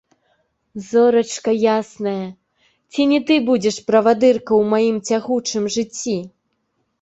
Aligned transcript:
Зорачка 0.85 1.51
ясная, 1.73 2.23
ці 2.93 3.05
не 3.11 3.19
ты 3.27 3.37
будзеш 3.51 3.77
правадырка 3.91 4.41
ў 4.41 4.63
маім 4.73 4.97
цягучым 5.09 5.63
жыцці? 5.77 6.17